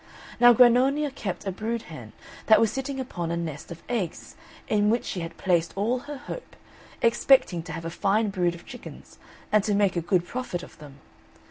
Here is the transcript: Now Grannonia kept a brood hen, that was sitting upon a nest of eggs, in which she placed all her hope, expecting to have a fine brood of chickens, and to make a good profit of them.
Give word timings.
Now 0.39 0.51
Grannonia 0.51 1.11
kept 1.11 1.45
a 1.45 1.51
brood 1.51 1.83
hen, 1.83 2.13
that 2.47 2.59
was 2.59 2.71
sitting 2.73 2.99
upon 2.99 3.29
a 3.29 3.37
nest 3.37 3.69
of 3.71 3.83
eggs, 3.87 4.35
in 4.67 4.89
which 4.89 5.05
she 5.05 5.29
placed 5.29 5.73
all 5.75 5.99
her 5.99 6.17
hope, 6.17 6.55
expecting 7.03 7.61
to 7.61 7.71
have 7.71 7.85
a 7.85 7.91
fine 7.91 8.31
brood 8.31 8.55
of 8.55 8.65
chickens, 8.65 9.19
and 9.51 9.63
to 9.63 9.75
make 9.75 9.95
a 9.95 10.01
good 10.01 10.25
profit 10.25 10.63
of 10.63 10.75
them. 10.79 10.95